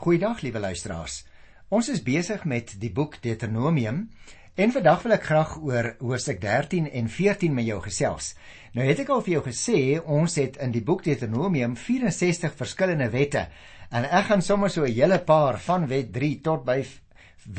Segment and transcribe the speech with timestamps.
[0.00, 1.26] Goeiedag liewe luisteraars.
[1.68, 3.98] Ons is besig met die boek Deuteronomium
[4.56, 8.30] en vandag wil ek graag oor hoofstuk 13 en 14 met jou gesels.
[8.72, 13.10] Nou het ek al vir jou gesê ons het in die boek Deuteronomium 64 verskillende
[13.12, 13.44] wette
[13.92, 16.80] en ek gaan sommer so 'n hele paar van wet 3 tot by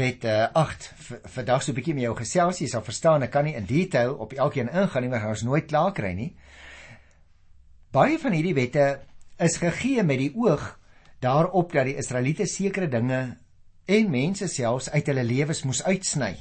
[0.01, 0.89] wet uh, 8
[1.37, 2.57] vandag so 'n bietjie met jou gesels.
[2.57, 5.69] Jy sal verstaan ek kan nie in detail op elkeen ingaan nie, maar ons nooit
[5.69, 6.33] klaar kry nie.
[7.91, 8.99] Baie van hierdie wette
[9.37, 10.80] is gegee met die oog
[11.21, 13.21] daarop dat die Israeliete sekere dinge
[13.85, 16.33] en mense selfs uit hulle lewens moes uitsny.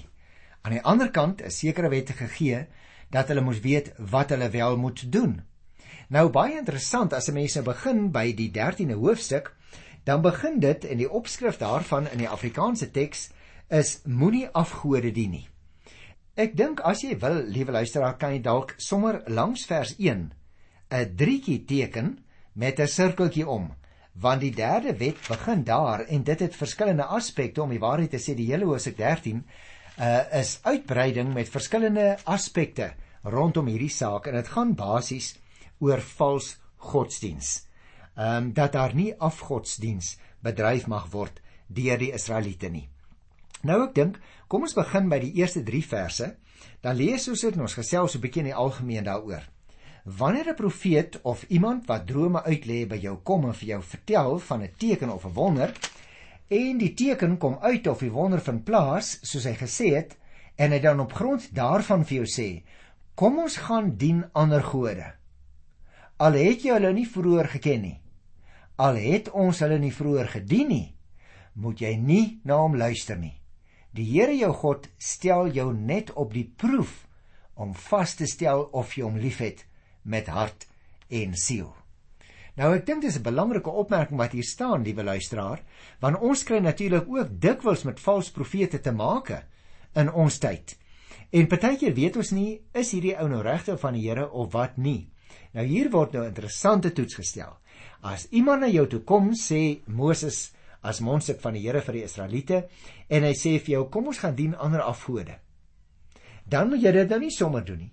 [0.64, 2.66] Aan die ander kant is sekere wette gegee
[3.12, 5.40] dat hulle moes weet wat hulle wel moet doen.
[6.08, 9.54] Nou baie interessant as 'n mens nou begin by die 13de hoofstuk,
[10.04, 13.30] dan begin dit en die opskrif daarvan in die Afrikaanse teks
[13.68, 15.48] is moenie afgode dien nie.
[16.34, 20.32] Ek dink as jy wil, liewe luisteraar, kan jy dalk sommer langs vers 1
[20.90, 22.18] 'n drietjie teken
[22.54, 23.74] met 'n sirkeltjie om
[24.12, 28.18] want die derde wet begin daar en dit het verskillende aspekte om die waarheid te
[28.18, 29.44] sê die hele hoofstuk 13
[30.00, 35.34] uh, is uitbreiding met verskillende aspekte rondom hierdie saak en dit gaan basies
[35.80, 37.66] oor vals godsdiens.
[38.16, 42.88] Ehm um, dat daar nie afgodsdiens bedryf mag word deur die Israeliete nie.
[43.62, 46.28] Nou ek dink, kom ons begin by die eerste 3 verse.
[46.80, 49.44] Dan lees ons dit en ons gesels 'n bietjie in die algemeen daaroor.
[50.18, 54.38] Wanneer 'n profeet of iemand wat drome uitlê by jou kom en vir jou vertel
[54.38, 55.72] van 'n teken of 'n wonder
[56.48, 60.16] en die teken kom uit of die wonder vind plaas soos hy gesê het
[60.56, 62.62] en hy dan op grond daarvan vir jou sê
[63.14, 65.14] kom ons gaan dien ander gode.
[66.16, 68.00] Al het jy hulle nie vroeër geken nie
[68.80, 70.86] al het ons hulle nie vroeër gedien nie
[71.60, 73.34] moet jy nie na hom luister nie.
[73.92, 77.02] Die Here jou God stel jou net op die proef
[77.60, 79.66] om vas te stel of jy hom liefhet
[80.02, 80.66] met hart
[81.08, 81.70] en siel.
[82.58, 85.62] Nou ek dink dis 'n belangrike opmerking wat hier staan, liewe luisteraar,
[86.00, 89.42] want ons kry natuurlik ook dikwels met valse profete te make
[89.94, 90.76] in ons tyd.
[91.30, 94.76] En partykeer weet ons nie is hierdie ou nou regte van die Here of wat
[94.76, 95.10] nie.
[95.52, 97.56] Nou hier word nou interessante toets gestel.
[98.02, 100.52] As iemand na jou toe kom sê Moses
[100.82, 102.68] as mondstuk van die Here vir die Israeliete
[103.08, 105.38] en hy sê vir jou kom ons gaan dien ander afgode.
[106.44, 107.92] Dan moet jy dit nou nie sommer doen nie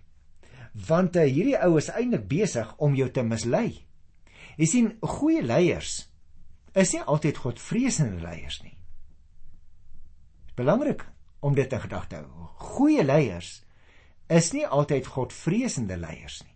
[0.86, 3.84] want uh, hierdie ou is eintlik besig om jou te mislei.
[4.58, 6.04] Jy sien, goeie leiers
[6.78, 8.76] is nie altyd godvreesende leiers nie.
[10.58, 11.04] Belangrik
[11.46, 12.50] om dit in gedagte te hou.
[12.78, 13.64] Goeie leiers
[14.34, 16.56] is nie altyd godvreesende leiers nie.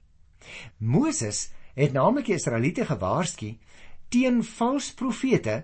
[0.77, 3.55] Moses het naamlik die Israeliete gewaarsku
[4.11, 5.61] teen valse profete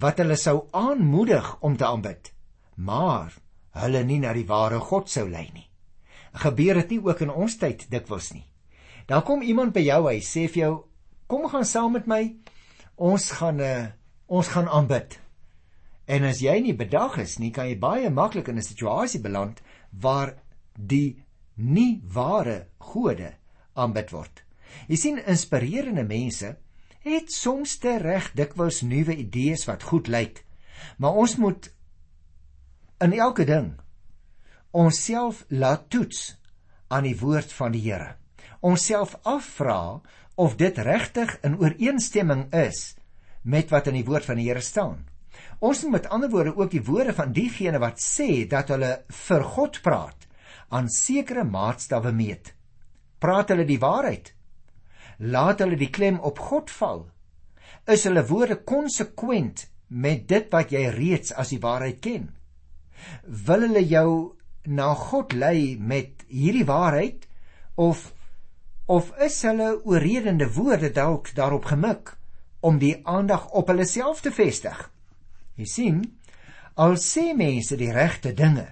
[0.00, 2.30] wat hulle sou aanmoedig om te aanbid,
[2.76, 3.34] maar
[3.82, 5.69] hulle nie na die ware God sou lei nie
[6.32, 8.44] gebeur dit nie ook in ons tyd dikwels nie.
[9.06, 10.74] Dan kom iemand by jou, hy sê vir jou,
[11.26, 12.22] kom gaan saam met my.
[12.96, 13.90] Ons gaan uh,
[14.30, 15.16] ons gaan aanbid.
[16.10, 19.62] En as jy nie bedag is nie, kan jy baie maklik in 'n situasie beland
[19.90, 20.34] waar
[20.74, 21.22] die
[21.56, 23.34] nie ware gode
[23.74, 24.42] aanbid word.
[24.88, 26.56] Jy sien inspirerende mense
[27.02, 30.44] het soms te reg dikwels nuwe idees wat goed lyk.
[30.98, 31.70] Maar ons moet
[33.00, 33.80] in elke ding
[34.70, 36.36] onsself laat toets
[36.88, 38.14] aan die woord van die Here.
[38.60, 40.00] Onsself afvra
[40.34, 42.94] of dit regtig in ooreenstemming is
[43.42, 45.06] met wat in die woord van die Here staan.
[45.60, 48.92] Ons moet met ander woorde ook die woorde van diegene wat sê dat hulle
[49.26, 50.26] vir God praat
[50.70, 52.54] aan sekere maatstawwe meet.
[53.20, 54.32] Praat hulle die waarheid?
[55.18, 57.02] Laat hulle die klem op God val?
[57.90, 62.30] Is hulle woorde konsekwent met dit wat jy reeds as die waarheid ken?
[63.24, 64.10] Wil hulle jou
[64.64, 67.26] na God lei met hierdie waarheid
[67.74, 68.10] of
[68.90, 72.16] of is hulle oorredende woorde dalk daarop gemik
[72.60, 74.90] om die aandag op hulle self te vestig?
[75.54, 76.00] Jy sien,
[76.74, 78.66] al sê mense die regte dinge,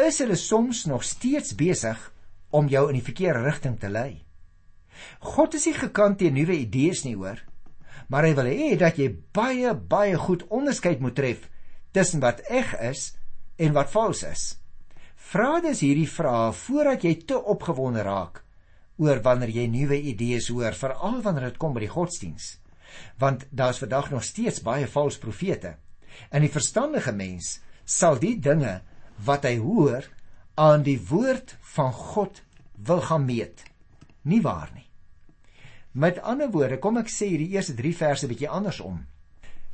[0.00, 2.00] is hulle soms nog steeds besig
[2.50, 4.22] om jou in die verkeerde rigting te lei.
[5.20, 7.38] God is nie gekant teen nuwe idees nie, hoor,
[8.08, 11.46] maar hy wil hê dat jy baie baie goed onderskeid moet tref
[11.92, 13.10] tussen wat eg is
[13.60, 14.44] en wat vals is.
[15.30, 18.40] Vra dus hierdie vrae voordat jy te opgewonde raak
[18.98, 22.56] oor wanneer jy nuwe idees hoor, veral wanneer dit kom by die godsdiens.
[23.22, 25.76] Want daar's vandag nog steeds baie valse profete.
[26.34, 28.80] En die verstandige mens sal die dinge
[29.24, 30.08] wat hy hoor
[30.58, 32.42] aan die woord van God
[32.90, 33.62] wil gaan meet.
[34.26, 34.88] Nie waar nie.
[35.92, 39.04] Met ander woorde, kom ek sê hierdie eerste 3 verse bietjie andersom.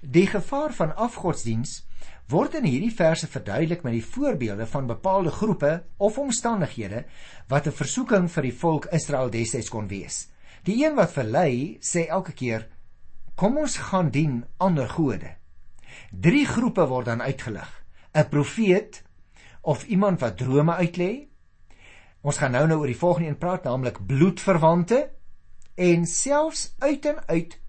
[0.04, 1.80] Die gevaar van afgodsdiens
[2.26, 7.04] word in hierdie verse verduidelik met die voorbeelde van bepaalde groepe of omstandighede
[7.48, 10.28] wat 'n versoeking vir die volk Israel destyds kon wees.
[10.64, 12.68] Die een wat verlei sê elke keer:
[13.34, 15.36] "Kom ons gaan dien ander gode."
[16.10, 17.84] Drie groepe word dan uitgelig:
[18.14, 19.02] 'n profeet
[19.62, 21.28] of iemand wat drome uitlê.
[22.22, 25.10] Ons gaan nou nou oor die volgende een praat, naamlik bloedverwante
[25.74, 27.60] en selfs uit en uit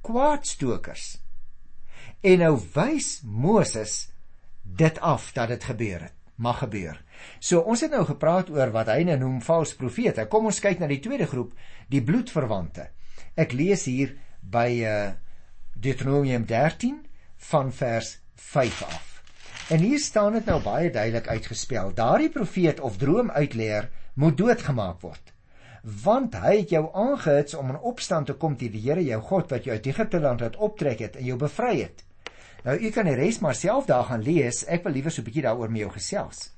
[0.00, 1.25] kwaadstokers.
[2.26, 4.08] En nou wys Moses
[4.62, 6.98] dit af dat dit gebeur het mag gebeur.
[7.40, 10.26] So ons het nou gepraat oor wat hy nou noem vals profete.
[10.28, 11.54] Kom ons kyk na die tweede groep,
[11.88, 12.90] die bloedverwante.
[13.38, 14.98] Ek lees hier by uh
[15.76, 17.02] Deuteronomium 13
[17.50, 19.08] van vers 5 af.
[19.68, 21.92] En hier staan dit nou baie duidelik uitgespel.
[21.92, 25.34] Daardie profeet of droomuitleer moet doodgemaak word.
[26.04, 29.52] Want hy het jou aangehits om in opstand te kom teen die Here jou God
[29.52, 32.05] wat jou uit Egipte land laat optrek het en jou bevry het.
[32.66, 34.64] Nou u kan die res maar self daar gaan lees.
[34.66, 36.50] Ek wil liewer so 'n bietjie daaroor met jou gesels.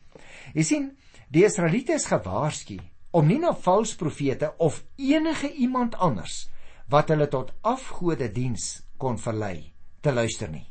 [0.54, 0.96] Jy sien,
[1.28, 2.78] die Israeliete is gewaarsku
[3.10, 6.48] om nie na valse profete of enige iemand anders
[6.88, 10.66] wat hulle tot afgode diens kon verlei te luister nie.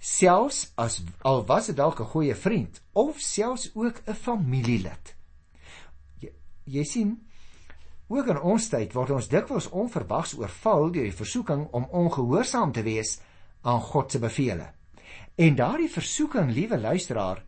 [0.00, 5.14] Selfs as al was dit dalk 'n goeie vriend of selfs ook 'n familielid.
[6.20, 6.32] Jy,
[6.64, 7.26] jy sien,
[8.08, 12.82] ook in ons tyd word ons dikwels onverwags oorval deur die versoeking om ongehoorsaam te
[12.82, 13.20] wees
[13.64, 14.60] aan God se beveel.
[15.34, 17.42] En daardie versoeking, liewe luisteraar,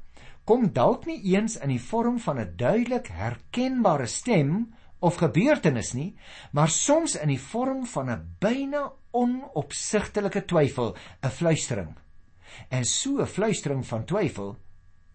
[0.45, 6.17] kom dalk nie eens in die vorm van 'n duidelik herkenbare stem of gebeurtenis nie,
[6.53, 11.95] maar soms in die vorm van 'n byna onopsigtelike twyfel, 'n fluistering.
[12.69, 14.57] En so 'n fluistering van twyfel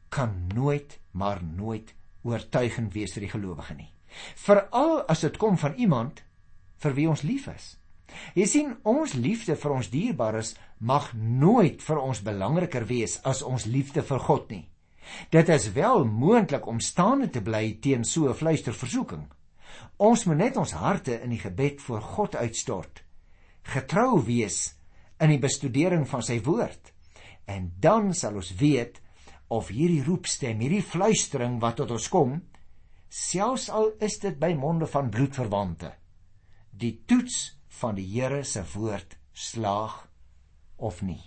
[0.09, 3.92] kan nooit maar nooit oortuigend wees vir die gelowige nie.
[4.36, 6.24] Veral as dit kom van iemand
[6.77, 7.77] vir wie ons lief is.
[8.35, 13.65] Jy sien, ons liefde vir ons dierbares mag nooit vir ons belangriker wees as ons
[13.65, 14.65] liefde vir God nie.
[15.31, 19.25] Dit is wel moontlik om staande te bly teen so 'n fluisterversoeking.
[19.97, 23.03] Ons moet net ons harte in die gebed voor God uitstort.
[23.63, 24.75] Getrou wees
[25.19, 26.93] in die bestudering van sy woord.
[27.45, 29.01] En dan sal ons weet
[29.47, 32.41] of hierdie roepstem, hierdie fluistering wat tot ons kom,
[33.11, 35.91] selfs al is dit by monde van bloedverwante,
[36.71, 40.07] die toets van die Here se woord slaag
[40.75, 41.21] of nie.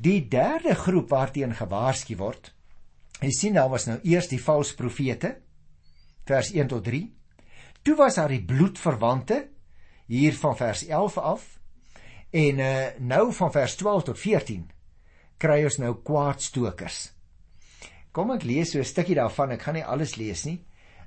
[0.00, 2.52] Die derde groep waarteen gewaarsku word,
[3.20, 5.34] jy sien daar was nou eers die valse profete
[6.28, 7.02] vers 1 tot 3.
[7.84, 9.42] Toe was daar die bloedverwante
[10.10, 11.46] hier van vers 11 af
[12.30, 14.68] en uh, nou van vers 12 tot 14
[15.40, 17.10] kry ons nou kwaadstokers.
[18.12, 20.58] Kom ek lees so 'n stukkie daarvan, ek gaan nie alles lees nie.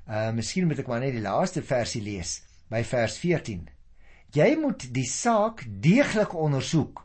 [0.08, 3.18] Uh miskien moet ek maar net die laaste versie lees by vers
[4.34, 7.04] Jy moet die saak deeglik ondersoek.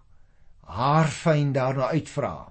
[0.65, 2.49] Haar fyn daarna uitvra.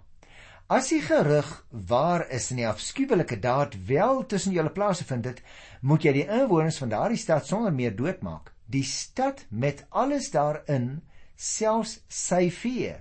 [0.70, 1.48] As die gerug
[1.90, 5.40] waar is en die afskuwelike daad wel tussen julle plase vind dit,
[5.82, 8.52] moet jy die inwoners van daardie stad sonder meer doodmaak.
[8.70, 11.00] Die stad met alles daarin,
[11.34, 12.92] selfs sy vee,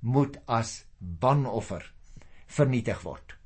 [0.00, 1.84] moet as banoffer
[2.48, 3.36] vernietig word.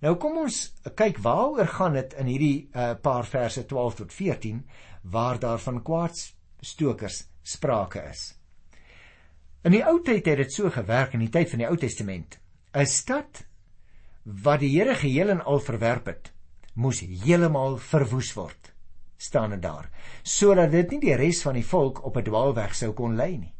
[0.00, 0.62] Nou kom ons
[0.96, 4.64] kyk waaroor gaan dit in hierdie uh, paar verse 12 tot 14
[5.12, 6.30] waar daar van kwaads
[6.64, 8.32] stokers sprake is.
[9.64, 12.38] In die Ou Tyd het dit so gewerk in die tyd van die Ou Testament.
[12.74, 13.44] 'n Stad
[14.24, 16.32] wat die Here geheel en al verwerp het,
[16.74, 18.72] moes heeltemal verwoes word.
[19.16, 19.88] staan dit daar,
[20.22, 23.54] sodat dit nie die res van die volk op 'n dwaalweg sou kon lei nie.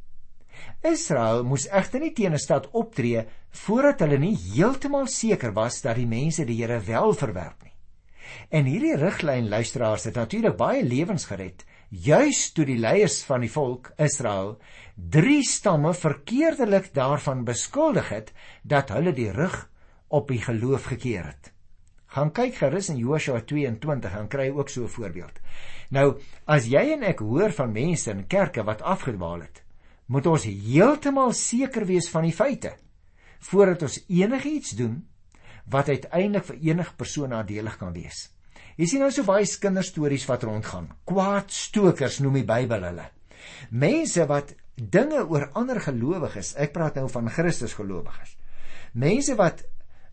[0.82, 5.96] Israel moes egter nie teen 'n stad optree voordat hulle nie heeltemal seker was dat
[5.96, 7.72] die mense die Here wel verwerp nie.
[8.50, 11.64] En hierdie riglyn luisteraars het natuurlik baie lewens gered
[11.94, 14.56] juis toe die leiers van die volk Israel
[14.94, 18.32] drie stamme verkeerdelik daarvan beskuldig het
[18.62, 19.68] dat hulle die rug
[20.08, 21.52] op die geloof gekeer het.
[22.14, 25.38] Gaan kyk gerus in Joshua 22 en kry ook so 'n voorbeeld.
[25.90, 29.62] Nou, as jy en ek hoor van mense in kerke wat afgedwaal het,
[30.06, 32.76] moet ons heeltemal seker wees van die feite
[33.38, 35.08] voordat ons enigiets doen
[35.68, 38.33] wat uiteindelik vir enige persoon nadelig kan wees.
[38.74, 40.88] Jy sien nou so baie kinderstories wat rondgaan.
[41.06, 43.06] Kwaadstokers noem die Bybel hulle.
[43.70, 48.34] Mense wat dinge oor ander gelowiges, ek praat nou van Christus gelowiges.
[48.98, 49.62] Mense wat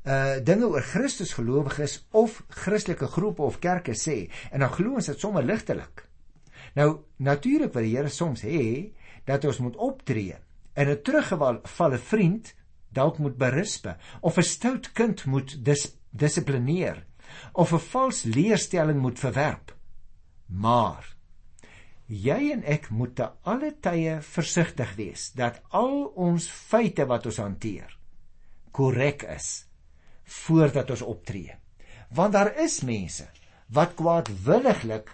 [0.01, 5.09] uh dinge oor Christus gelowiges of Christelike groepe of kerke sê en dan glo ons
[5.09, 6.05] dit sommer ligtelik.
[6.77, 8.93] Nou natuurlik wil die Here soms hê
[9.29, 10.37] dat ons moet optree
[10.73, 12.53] en 'n teruggevalle vriend
[12.89, 17.05] dalk moet berispe of 'n stout kind moet dis dissiplineer
[17.53, 19.75] of 'n vals leerstelling moet verwerp.
[20.47, 21.15] Maar
[22.05, 27.37] jy en ek moet te alle tye versigtig wees dat al ons feite wat ons
[27.37, 27.97] hanteer
[28.71, 29.65] korrek is
[30.23, 31.55] voordat ons optree.
[32.15, 33.27] Want daar is mense
[33.71, 35.11] wat kwaadwilliglik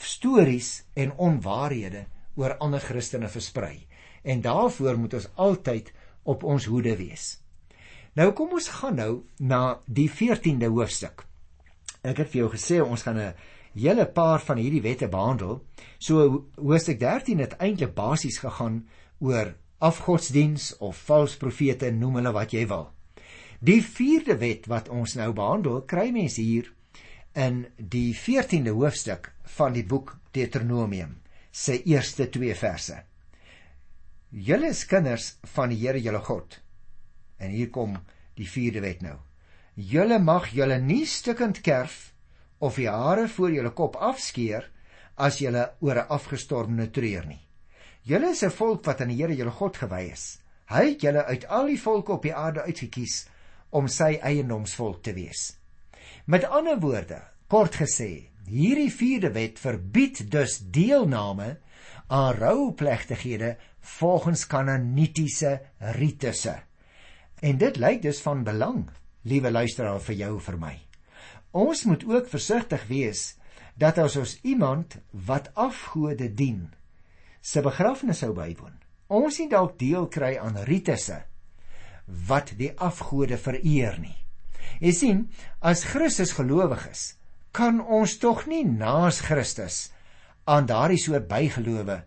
[0.00, 2.06] stories en onwaarhede
[2.38, 3.86] oor ander Christene versprei.
[4.22, 5.92] En daarvoor moet ons altyd
[6.22, 7.38] op ons hoede wees.
[8.18, 11.24] Nou kom ons gaan nou na die 14de hoofstuk.
[12.02, 13.34] Ek het vir jou gesê ons gaan 'n
[13.74, 15.64] hele paar van hierdie wette behandel.
[15.98, 18.88] So hoofstuk 13 het eintlik basies gegaan
[19.18, 22.90] oor afgodsdiens of vals profete, noem hulle wat jy wil.
[23.60, 26.72] Die 4de wet wat ons nou behandel, kry mens hier
[27.34, 33.02] in die 14de hoofstuk van die boek Deuteronomium se eerste 2 verse.
[34.30, 36.60] Julle is kinders van die Here julle God.
[37.38, 37.96] En hier kom
[38.38, 39.18] die 4de wet nou.
[39.80, 42.10] Julle mag julle nie stukkend kerf
[42.60, 44.66] of die hare voor julle kop afskeer
[45.16, 47.40] as julle oor 'n afgestormde treur nie.
[48.04, 50.38] Julle is 'n volk wat aan die Here julle God gewy is.
[50.68, 53.26] Hy het julle uit al die volke op die aarde uitgekies
[53.70, 55.56] om sy eiendomsvolk te wees.
[56.26, 61.58] Met ander woorde, kort gesê, hierdie vierde wet verbied dus deelname
[62.08, 66.62] aan rouplegtighede volgens kanonitiese ritusse.
[67.40, 68.90] En dit lyk dus van belang,
[69.22, 70.74] liewe luisteraar vir jou vir my.
[71.52, 73.34] Ons moet ook versigtig wees
[73.80, 76.68] dat as ons iemand wat afgode dien
[77.40, 78.76] se begrafnis sou bywoon,
[79.08, 81.22] ons nie dalk deel kry aan ritusse
[82.28, 84.16] wat die afgode vereer nie.
[84.80, 85.24] Jy sien,
[85.60, 87.14] as Christus gelowig is,
[87.52, 89.90] kan ons tog nie naas Christus
[90.50, 92.00] aan daardie soort bygelowe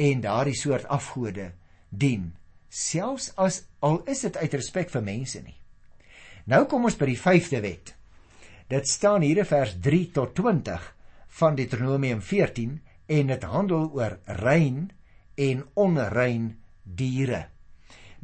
[0.00, 1.52] en daardie soort afgode
[1.90, 2.32] dien,
[2.68, 5.59] selfs as al is dit uit respek vir mense nie.
[6.50, 7.92] Nou kom ons by die 5de wet.
[8.70, 10.86] Dit staan hier in vers 3 tot 20
[11.40, 12.72] van Deuteronomium 14
[13.06, 14.88] en dit handel oor rein
[15.38, 16.48] en onrein
[16.82, 17.44] diere.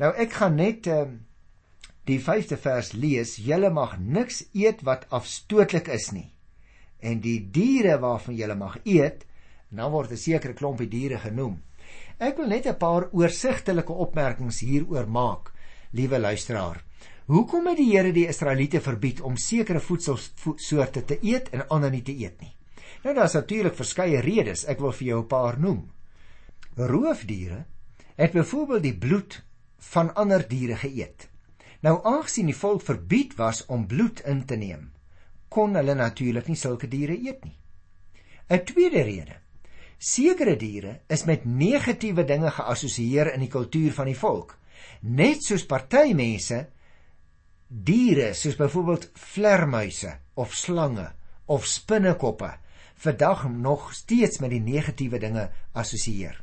[0.02, 1.04] Nou ek gaan net uh,
[2.10, 3.36] die 5de vers lees.
[3.42, 6.32] Julle mag niks eet wat afstootlik is nie.
[6.98, 9.22] En die diere waarvan julle mag eet,
[9.70, 11.62] nou word 'n sekere klompie diere genoem.
[12.18, 15.52] Ek wil net 'n paar oorsigtelike opmerkings hieroor maak,
[15.92, 16.85] liewe luisteraar.
[17.26, 22.04] Hoekom het die Here die Israeliete verbied om sekere voedselsoorte te eet en ander nie
[22.06, 22.52] te eet nie?
[23.02, 24.62] Nou daar's natuurlik verskeie redes.
[24.70, 25.90] Ek wil vir jou 'n paar noem.
[26.76, 27.64] Roofdiere
[28.14, 29.42] het byvoorbeeld die bloed
[29.78, 31.28] van ander diere geëet.
[31.80, 34.92] Nou aangesien die volk verbied was om bloed in te neem,
[35.48, 37.58] kon hulle natuurlik nie sulke diere eet nie.
[38.48, 39.36] 'n Tweede rede.
[39.98, 44.58] Sekere diere is met negatiewe dinge geassosieer in die kultuur van die volk.
[45.00, 46.66] Net soos party mense
[47.66, 51.08] diere soos byvoorbeeld vlermuise of slange
[51.46, 52.52] of spinnekoppe
[52.96, 56.38] vandag nog steeds met die negatiewe dinge assosieer.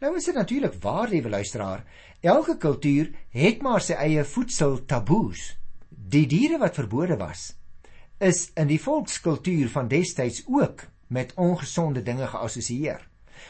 [0.00, 1.84] Nou is dit natuurlik waar, liewe luisteraar,
[2.20, 5.52] elke kultuur het maar sy eie voedsel taboes.
[5.88, 7.52] Die diere wat verbode was,
[8.18, 13.08] is in die volkskultuur van destyds ook met ongesonde dinge geassosieer.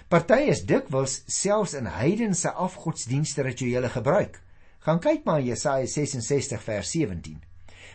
[0.08, 4.40] Party is dikwels selfs in heidense afgodsdienste rituele gebruik.
[4.82, 7.42] Gaan kyk maar Jesaja 66 vers 17.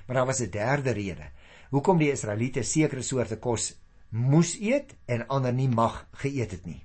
[0.05, 1.31] Maar daar was 'n derde rede
[1.69, 3.75] hoekom die Israeliete sekere soorte kos
[4.09, 6.83] moes eet en ander nie mag geëet het nie.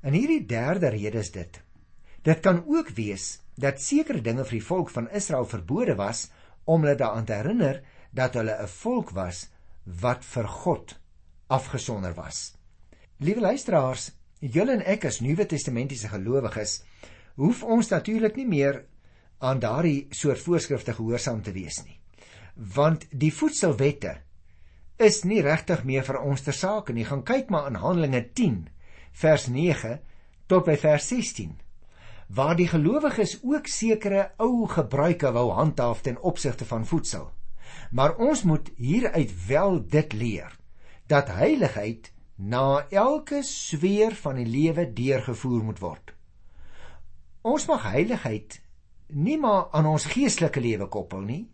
[0.00, 1.60] En hierdie derde rede is dit.
[2.22, 6.30] Dit kan ook wees dat sekere dinge vir die volk van Israel verbode was
[6.64, 9.48] om hulle daaraan te herinner dat hulle 'n volk was
[9.84, 10.98] wat vir God
[11.46, 12.54] afgesonder was.
[13.16, 16.82] Liewe luisteraars, julle en ek as Nuwe Testamentiese gelowiges
[17.34, 18.84] hoef ons natuurlik nie meer
[19.40, 21.96] aan daardie soort voorskrifte gehoorsaam te wees nie.
[22.54, 24.18] Want die voedselwette
[25.00, 27.06] is nie regtig meer vir ons ter sake nie.
[27.08, 28.68] Gaan kyk maar in Handelinge 10
[29.22, 29.98] vers 9
[30.46, 31.56] tot by vers 16
[32.30, 37.30] waar die gelowiges ook sekere ou gebruike wou handhaaf ten opsigte van voedsel.
[37.90, 40.54] Maar ons moet hieruit wel dit leer
[41.10, 46.14] dat heiligheid na elke sweer van die lewe deurgevoer moet word.
[47.42, 48.60] Ons mag heiligheid
[49.12, 51.50] nie maar aan ons geestelike lewe koppel nie,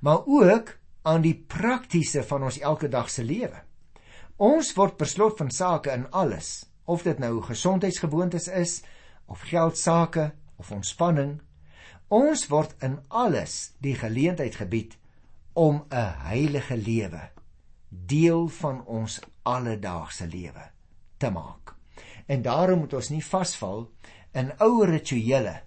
[0.00, 3.60] maar ook aan die praktiese van ons elke dag se lewe.
[4.36, 8.82] Ons word beslot van sake in alles, of dit nou gesondheidsgewoontes is
[9.26, 11.38] of geld sake of ontspanning.
[12.08, 14.98] Ons word in alles die geleentheid gebied
[15.54, 17.30] om 'n heilige lewe
[17.88, 20.70] deel van ons alledaagse lewe
[21.16, 21.74] te maak.
[22.26, 23.90] En daarom moet ons nie vasval
[24.32, 25.62] in ou rituele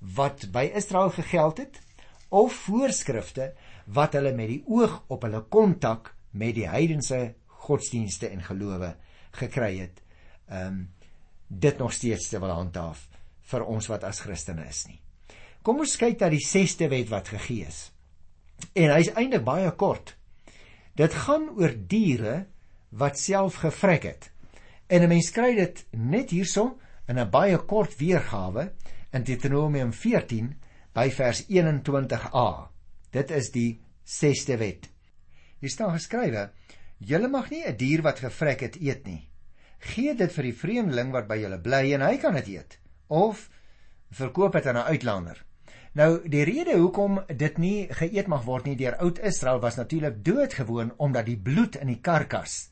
[0.00, 1.80] wat by Israel gegeld het
[2.28, 3.52] of voorskrifte
[3.86, 7.34] wat hulle met die oog op hulle kontak met die heidense
[7.66, 8.94] godsdienste en gelowe
[9.36, 10.02] gekry het.
[10.48, 10.88] Ehm um,
[11.50, 13.08] dit nog steeds te wil handhaaf
[13.50, 15.00] vir ons wat as Christene is nie.
[15.66, 17.90] Kom ons kyk na die 6ste wet wat gegee is.
[18.78, 20.14] En hy's eintlik baie kort.
[20.94, 22.44] Dit gaan oor diere
[22.90, 24.30] wat self gevrek het.
[24.88, 26.78] En 'n mens kry dit net hierso
[27.08, 28.72] in 'n baie kort weergawe
[29.12, 30.54] in Deuteronomium 14
[30.94, 32.48] by vers 21a.
[33.10, 34.90] Dit is die 6ste wet.
[35.60, 36.50] Hier staan geskrywe:
[36.98, 39.28] Julle mag nie 'n dier wat gevrek het eet nie.
[39.78, 43.48] Gee dit vir die vreemdeling wat by julle bly en hy kan dit eet of
[44.10, 45.44] verkoop dit aan 'n uitlander.
[45.92, 50.24] Nou die rede hoekom dit nie geëet mag word nie deur oud Israel was natuurlik
[50.24, 52.70] doodgewoon omdat die bloed in die karkas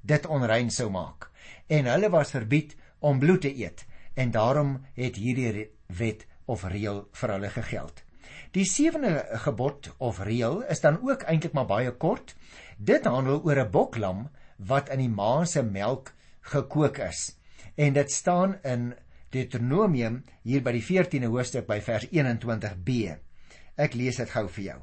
[0.00, 1.30] dit onrein sou maak.
[1.66, 7.08] En hulle was verbied om bloed te eet en daarom het hierdie wet of reël
[7.12, 8.02] vir hulle gegeld.
[8.54, 12.36] Die sewende gebod of reël is dan ook eintlik maar baie kort.
[12.78, 17.36] Dit handel oor 'n boklam wat in die ma se melk gekook is.
[17.76, 18.94] En dit staan in
[19.30, 23.18] Deuteronomium hier by die 14de hoofstuk by vers 21b.
[23.76, 24.80] Ek lees dit gou vir jou.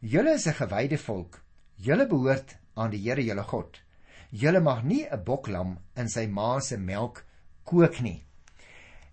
[0.00, 1.40] Julle is 'n gewyde volk.
[1.76, 3.82] Julle behoort aan die Here julle God.
[4.30, 7.24] Julle mag nie 'n boklam in sy ma se melk
[7.64, 8.25] kook nie.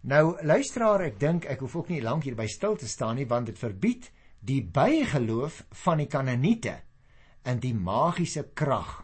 [0.04, 3.28] Nou luisteraar, ek dink ek hoef ook nie lank hier by stil te staan nie
[3.28, 4.10] want dit verbied
[4.44, 6.74] die bygeloof van die Kanaaniete
[7.48, 8.98] in die magiese krag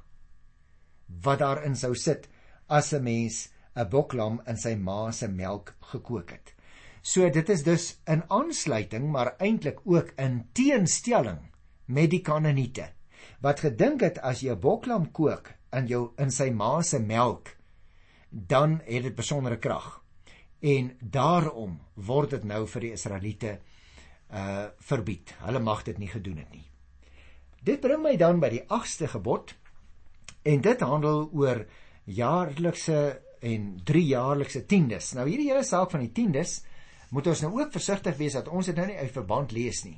[1.23, 2.27] wat daarin sou sit
[2.67, 6.53] as 'n mens 'n boklam in sy ma se melk gekook het.
[7.01, 11.39] So dit is dus in aansluiting maar eintlik ook in teenstelling
[11.85, 12.91] met die Kanaaniete
[13.39, 17.55] wat gedink het as jy 'n boklam kook in jou in sy ma se melk
[18.29, 19.98] dan het dit besondere krag
[20.59, 23.59] en daarom word dit nou vir die Israeliete
[24.29, 25.33] uh verbied.
[25.41, 26.65] Hulle mag dit nie gedoen het nie.
[27.65, 29.55] Dit bring my dan by die 8ste gebod
[30.43, 31.65] en dit handel oor
[32.05, 32.99] jaarlikse
[33.41, 35.13] en 3 jaarlikse tiendes.
[35.15, 36.59] Nou hierdie hele saak van die tiendes
[37.09, 39.97] moet ons nou ook versigtig wees dat ons dit nou nie uit verband lees nie.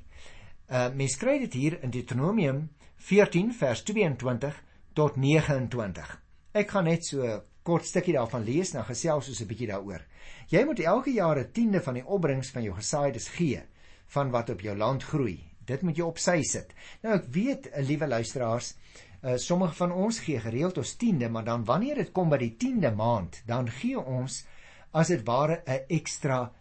[0.71, 2.69] Uh mens kry dit hier in Deuteronomium
[3.01, 4.55] 14 vers 22
[4.93, 6.11] tot 29.
[6.53, 10.01] Ek gaan net so kort stukkie daarvan lees en dan gesels ons 'n bietjie daaroor.
[10.49, 13.61] Jy moet elke jaar 'n tiende van die opbrengs van jou gesaaides gee
[14.07, 15.39] van wat op jou land groei.
[15.65, 16.73] Dit moet jy op sy sit.
[17.01, 18.75] Nou ek weet, eh, liewe luisteraars,
[19.23, 22.55] uh, sommige van ons gee gereeld ons tiende, maar dan wanneer dit kom by die
[22.57, 24.45] 10de maand, dan gee ons
[24.91, 26.51] as dit ware 'n ekstra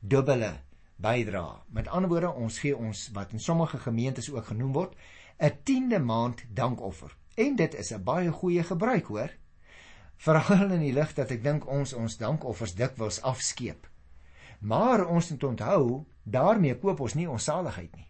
[0.00, 0.60] dubbele
[0.96, 1.62] bydra.
[1.68, 4.94] Met ander woorde, ons gee ons wat in sommige gemeentes ook genoem word,
[5.38, 7.16] 'n 10de maand dankoffer.
[7.36, 9.30] En dit is 'n baie goeie gebruik, hoor
[10.20, 13.88] veral in die lig dat ek dink ons ons dankoffers dikwels afskeep.
[14.60, 15.82] Maar ons moet onthou,
[16.24, 18.06] daarmee koop ons nie ons saligheid nie.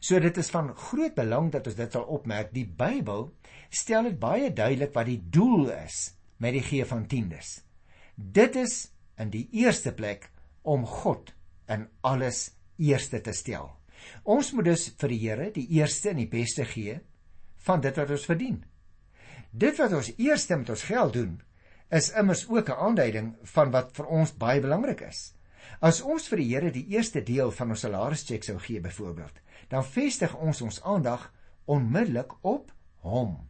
[0.00, 2.54] So dit is van groot belang dat ons dit sal opmerk.
[2.56, 3.28] Die Bybel
[3.68, 7.58] stel dit baie duidelik wat die doel is met die gee van tiendes.
[8.16, 8.86] Dit is
[9.20, 10.30] in die eerste plek
[10.64, 11.34] om God
[11.68, 13.68] in alles eerste te stel.
[14.24, 16.96] Ons moet dus vir die Here die eerste en die beste gee
[17.66, 18.62] van dit wat ons verdien.
[19.52, 21.36] Dit wat ons eerste met ons geld doen,
[21.90, 25.34] is immers ook 'n aanduiding van wat vir ons baie belangrik is.
[25.80, 29.84] As ons vir die Here die eerste deel van ons salarischeck sou gee byvoorbeeld, dan
[29.84, 31.32] vestig ons ons aandag
[31.64, 33.48] onmiddellik op hom.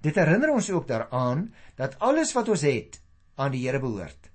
[0.00, 3.00] Dit herinner ons ook daaraan dat alles wat ons het
[3.34, 4.30] aan die Here behoort.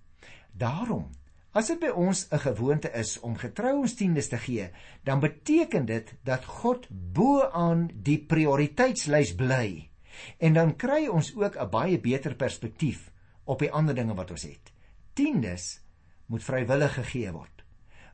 [0.51, 1.09] Daarom,
[1.51, 4.69] as dit by ons 'n gewoonte is om getrou ons tiendes te gee,
[5.03, 9.89] dan beteken dit dat God bo aan die prioriteitslys bly.
[10.37, 13.11] En dan kry ons ook 'n baie beter perspektief
[13.49, 14.71] op die ander dinge wat ons het.
[15.17, 15.79] Tiendes
[16.29, 17.63] moet vrywillig gegee word.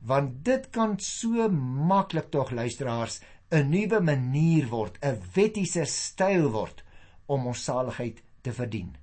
[0.05, 3.21] Want dit kan so maklik tog luisteraars
[3.51, 6.83] 'n nuwe manier word, 'n wettiese styl word
[7.25, 8.95] om ons saligheid te verdien.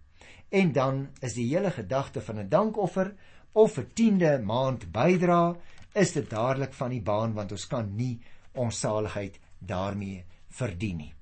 [0.49, 3.15] En dan is die hele gedagte van 'n dankoffer
[3.53, 5.57] of 'n tiende maand bydra,
[5.95, 8.21] is dit dadelik van die baan want ons kan nie
[8.53, 11.15] ons saligheid daarmee verdien nie.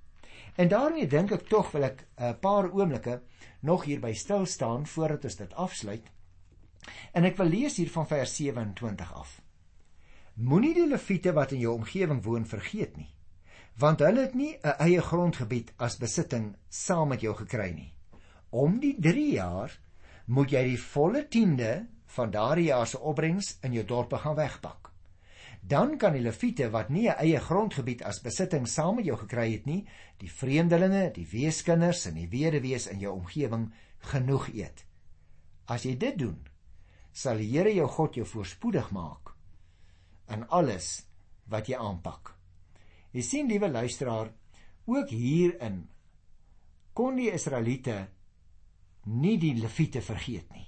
[0.55, 3.21] En daarmee dink ek tog wil ek 'n paar oomblikke
[3.61, 6.11] nog hierby stil staan voordat ons dit afsluit.
[7.13, 9.41] En ek wil lees hier van vers 27 af.
[10.35, 13.11] Moenie die leviete wat in jou omgewing woon vergeet nie,
[13.77, 17.93] want hulle het nie 'n eie grondgebied as besitting saam met jou gekry nie.
[18.51, 19.79] Om die 3 jaar
[20.27, 24.90] moet jy die volle tiende van daardie jaar se opbrengs in jou dorpe gaan wegpak.
[25.61, 29.53] Dan kan die leviete wat nie 'n eie grondgebied as besitting saam met jou gekry
[29.53, 29.87] het nie,
[30.19, 34.85] die vreemdelinge, die weeskinders en die weduwees in jou omgewing genoeg eet.
[35.67, 36.39] As jy dit doen,
[37.13, 39.35] sal die Here jou God jou voorspoedig maak
[40.31, 41.07] in alles
[41.51, 42.35] wat jy aanpak.
[43.13, 44.31] Jy sien liewe luisteraar,
[44.87, 45.89] ook hierin
[46.95, 48.09] kon die Israeliete
[49.11, 50.67] nie die leviete vergeet nie.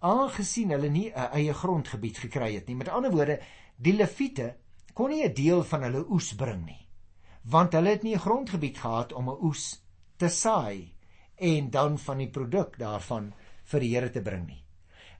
[0.00, 2.76] Aangesien hulle nie 'n eie grondgebied gekry het nie.
[2.76, 3.40] Met ander woorde,
[3.76, 4.56] Die leviete
[4.94, 6.88] kon nie 'n deel van hulle oes bring nie,
[7.44, 9.82] want hulle het nie 'n grondgebied gehad om 'n oes
[10.16, 10.94] te saai
[11.36, 13.32] en dan van die produk daarvan
[13.64, 14.64] vir die Here te bring nie.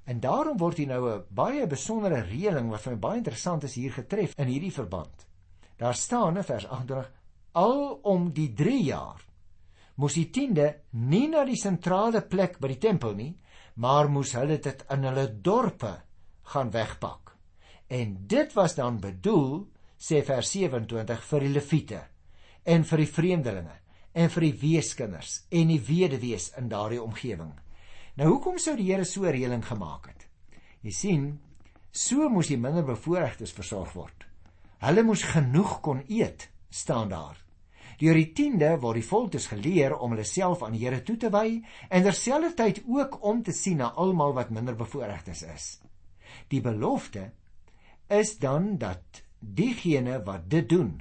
[0.07, 3.75] En daarom word hier nou 'n baie besondere reëling wat vir my baie interessant is
[3.75, 5.27] hier getref in hierdie verband.
[5.77, 7.13] Daar staan in vers 28
[7.53, 9.27] al om die 3 jaar
[9.97, 13.33] moes die tiende nie na die sentrale plek by die tempel nie,
[13.77, 15.93] maar moes hulle dit in hulle dorpe
[16.53, 17.26] gaan wegpak.
[17.87, 22.03] En dit was dan bedoel, sê vers 27 vir die leviete
[22.67, 23.77] en vir die vreemdelinge
[24.17, 27.53] en vir die weeskinders en die weduwees in daardie omgewing.
[28.17, 30.27] Nou hoekom sou die Here so 'n reëling gemaak het?
[30.83, 31.41] Jy sien,
[31.93, 34.27] so moes die minderbevoorregtes versorg word.
[34.79, 37.37] Hulle moes genoeg kon eet, staan daar.
[37.99, 41.17] Deur die 10de word die volk dus geleer om hulle self aan die Here toe
[41.17, 45.81] te wy en terselfdertyd ook om te sien na almal wat minder bevoorregtes is.
[46.49, 47.33] Die belofte
[48.09, 51.01] is dan dat diegene wat dit doen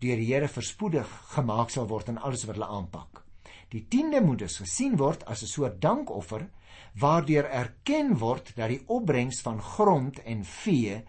[0.00, 3.20] deur die Here verspoedig gemaak sal word in alles wat hulle aanpak.
[3.68, 6.48] Die 10de moet dus gesien word as 'n soort dankoffer
[6.94, 11.04] waardeur erken word dat die opbrengs van grond en vee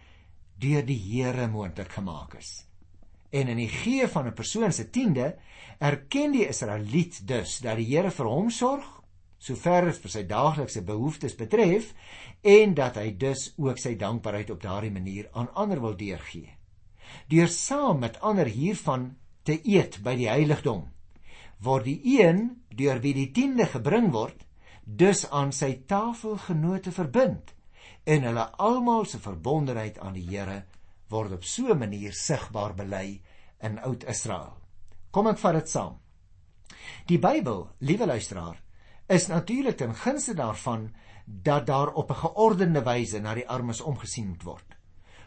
[0.60, 2.66] deur die Here moontlik gemaak is
[3.32, 5.36] en in die gee van 'n persoon se tiende
[5.80, 9.01] erken die Israeliet dus dat die Here vir hom sorg
[9.42, 11.92] sover dit vir sy daaglikse behoeftes betref
[12.46, 16.58] en dat hy dus ook sy dankbaarheid op daardie manier aan ander wil deurgee.
[17.28, 20.86] Deur saam met ander hiervan te eet by die heiligdom
[21.62, 24.46] word die een deur wie die tiende gebring word
[24.84, 27.54] dus aan sy tafelgenote verbind
[28.10, 30.64] en hulle almal se verbondenheid aan die Here
[31.14, 33.22] word op so 'n manier sigbaar bely
[33.62, 34.58] in Oud-Israel.
[35.12, 36.00] Kom ek vat dit saam.
[37.06, 38.58] Die Bybel, liewe luisteraar,
[39.12, 40.92] is natuurlik ten gunste daarvan
[41.26, 44.78] dat daar op 'n geordende wyse na die armes omgesien moet word.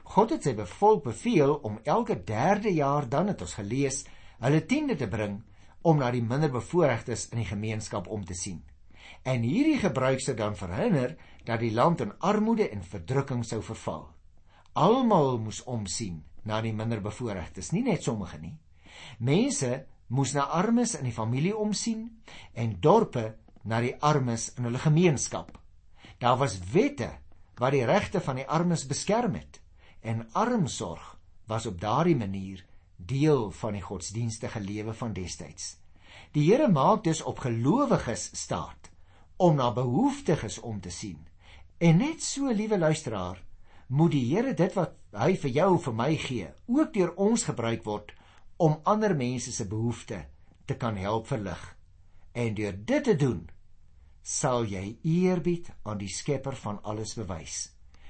[0.03, 4.05] God het sy volk beveel om elke derde jaar dan het ons gelees,
[4.39, 5.43] hulle tiende te bring
[5.83, 8.65] om na die minderbevoorregtes in die gemeenskap om te sien.
[9.23, 14.09] En hierdie gebruik sou dan verhinder dat die land in armoede en verdrukking sou verval.
[14.73, 18.59] Almal moes omsien na die minderbevoorregtes, nie net sommige nie.
[19.19, 24.81] Mense moes na armes in die familie omsien en dorpe na die armes in hulle
[24.81, 25.53] gemeenskap.
[26.19, 27.11] Daar was wette
[27.59, 29.61] wat die regte van die armes beskerm het
[30.05, 31.15] en armsorg
[31.49, 32.65] was op daardie manier
[32.97, 35.77] deel van die godsdienstige lewe van destyds.
[36.33, 38.91] Die Here maak dus op gelowiges staat
[39.37, 41.27] om na behoeftiges om te sien.
[41.79, 43.43] En net so, liewe luisteraar,
[43.87, 47.85] moet die Here dit wat hy vir jou vir my gee, ook deur ons gebruik
[47.85, 48.15] word
[48.57, 50.27] om ander mense se behoeftes
[50.65, 51.61] te kan help verlig.
[52.33, 53.45] En deur dit te doen,
[54.25, 57.69] sal jy eerbied aan die Skepper van alles bewys.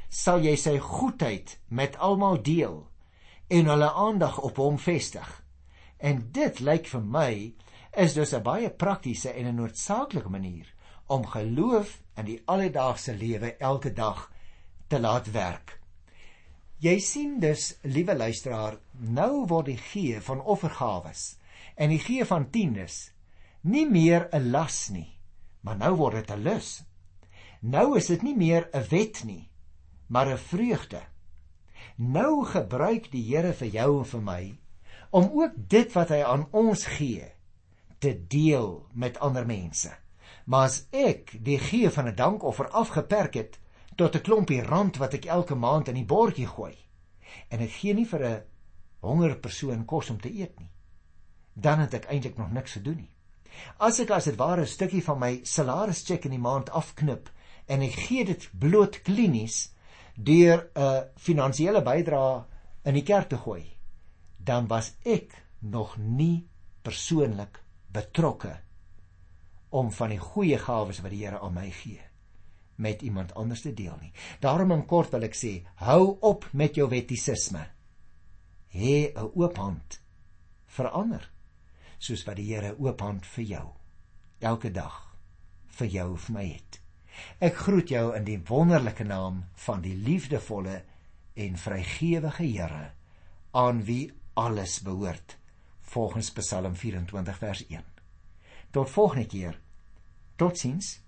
[0.09, 2.85] Sal jy sy goedheid met almal deel
[3.50, 5.27] en hulle aandag op hom vestig.
[5.98, 7.33] En dit lyk vir my
[7.98, 10.74] is dus 'n baie praktiese en 'n noodsaaklike manier
[11.07, 14.31] om geloof in die alledaagse lewe elke dag
[14.87, 15.81] te laat werk.
[16.79, 21.38] Jy sien dus, liewe luisteraar, nou word die gee van offergawes
[21.74, 23.12] en die gee van tiendes
[23.61, 25.18] nie meer 'n las nie,
[25.64, 26.85] maar nou word dit 'n lus.
[27.61, 29.50] Nou is dit nie meer 'n wet nie,
[30.07, 31.03] maar 'n vreugde.
[31.96, 34.59] Nou gebruik die Here vir jou en vir my
[35.11, 37.33] om ook dit wat hy aan ons gee
[37.98, 39.92] te deel met ander mense.
[40.44, 43.59] Maar as ek die gee van 'n dankoffer afgeperk het
[43.96, 46.77] tot 'n klompie rand wat ek elke maand in die bordjie gooi.
[47.48, 48.42] En ek gee nie vir 'n
[49.00, 50.70] honger persoon kos om te eet nie.
[51.53, 53.13] Dan het ek eintlik nog niks gedoen nie.
[53.79, 57.31] As ek as dit ware 'n stukkie van my salarischeck in die maand afknip
[57.67, 59.71] en ek gee dit bloot klinies
[60.17, 62.45] deur 'n finansiële bydrae
[62.85, 63.77] in die kerk te gooi,
[64.38, 66.47] dan was ek nog nie
[66.83, 67.62] persoonlik
[67.93, 68.61] betrokke
[69.71, 72.01] om van die goeie gawes wat die Here aan my gee
[72.77, 74.12] met iemand anders te deel nie.
[74.40, 77.62] Daarom in kort wil ek sê, hou op met jou wettisisme.
[78.75, 80.01] Hê 'n oop hand
[80.67, 81.31] vir ander,
[82.05, 83.67] soos wat die Here oop hand vir jou
[84.45, 84.97] elke dag
[85.79, 86.81] vir jou of my het.
[87.43, 90.83] Ek groet jou in die wonderlike naam van die liefdevolle
[91.35, 92.90] en vrygewige Here
[93.55, 95.37] aan wie alles behoort
[95.95, 97.85] volgens Psalm 24 vers 1.
[98.75, 99.61] Tot volgende keer.
[100.37, 101.04] Totsiens.